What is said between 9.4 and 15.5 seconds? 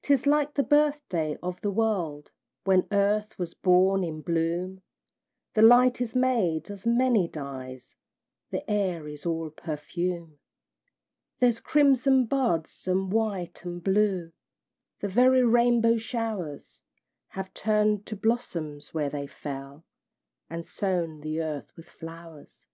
perfume; There's crimson buds, and white and blue The very